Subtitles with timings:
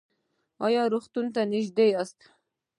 [0.65, 2.19] ایا روغتون ته نږدې یاست؟